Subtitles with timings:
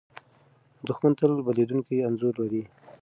[0.87, 2.63] دښمن تل بدلېدونکی انځور لري.